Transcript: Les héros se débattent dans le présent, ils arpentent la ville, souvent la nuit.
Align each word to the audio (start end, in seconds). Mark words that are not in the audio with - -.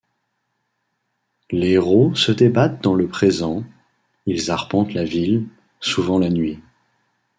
Les 1.51 1.73
héros 1.73 2.15
se 2.15 2.31
débattent 2.31 2.81
dans 2.83 2.95
le 2.95 3.07
présent, 3.07 3.63
ils 4.25 4.49
arpentent 4.49 4.95
la 4.95 5.03
ville, 5.03 5.45
souvent 5.79 6.17
la 6.17 6.31
nuit. 6.31 6.59